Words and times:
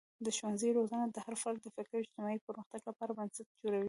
د 0.25 0.27
ښوونځي 0.37 0.69
روزنه 0.77 1.05
د 1.09 1.17
هر 1.25 1.35
فرد 1.43 1.59
د 1.63 1.67
فکري 1.75 1.95
او 1.99 2.03
اجتماعي 2.05 2.39
پرمختګ 2.47 2.81
لپاره 2.89 3.15
بنسټ 3.17 3.47
جوړوي. 3.61 3.79